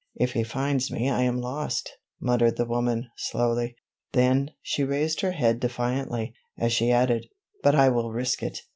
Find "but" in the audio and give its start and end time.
7.61-7.75